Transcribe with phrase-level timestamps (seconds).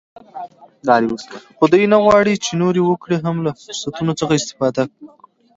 [1.57, 5.17] خو دوی نه غواړ چې نور وګړي هم له فرصتونو څخه استفاده وکړي